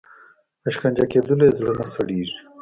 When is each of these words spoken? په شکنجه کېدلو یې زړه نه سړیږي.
په 0.61 0.67
شکنجه 0.73 1.05
کېدلو 1.11 1.43
یې 1.47 1.55
زړه 1.59 1.73
نه 1.79 1.85
سړیږي. 1.93 2.35